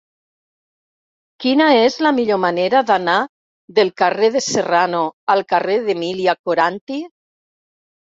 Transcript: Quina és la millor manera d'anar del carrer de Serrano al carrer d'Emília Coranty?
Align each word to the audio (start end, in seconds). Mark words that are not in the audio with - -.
Quina 1.43 1.65
és 1.81 1.97
la 2.05 2.11
millor 2.19 2.39
manera 2.45 2.81
d'anar 2.87 3.17
del 3.79 3.91
carrer 4.03 4.31
de 4.37 4.41
Serrano 4.45 5.03
al 5.35 5.45
carrer 5.53 5.77
d'Emília 5.85 6.35
Coranty? 6.49 6.99